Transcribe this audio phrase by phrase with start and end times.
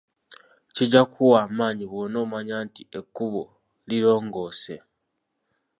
[0.75, 3.43] Kijja kukuwa amaanyi bwonomanya nti ekkubo
[3.89, 4.75] lirongoose.